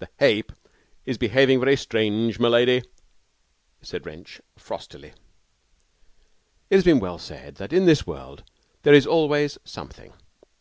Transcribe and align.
'The 0.00 0.08
hape 0.18 0.50
is 1.06 1.16
behaving 1.16 1.60
very 1.60 1.76
strange, 1.76 2.40
m'lady,' 2.40 2.82
said 3.80 4.04
Wrench, 4.04 4.40
frostily. 4.56 5.12
It 6.70 6.74
has 6.74 6.82
been 6.84 6.98
well 6.98 7.18
said 7.18 7.54
that 7.62 7.72
in 7.72 7.84
this 7.84 8.04
world 8.04 8.42
there 8.82 8.94
is 8.94 9.06
always 9.06 9.58
something. 9.64 10.12